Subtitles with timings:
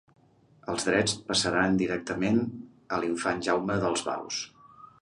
[0.73, 2.43] Els drets passaren directament
[2.97, 4.43] a l'infant Jaume dels Baus.